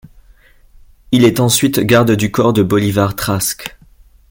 [1.11, 3.77] Il est ensuite garde du corps de Bolivar Trask.